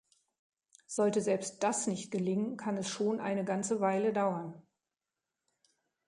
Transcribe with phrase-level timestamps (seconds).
[0.87, 4.59] Sollte selbst das nicht gelingen, kann es schon eine ganze Weile dauern.